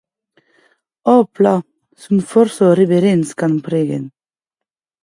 [1.13, 1.61] Ò, plan,
[2.01, 4.05] son fòrça reverents quan prèguen!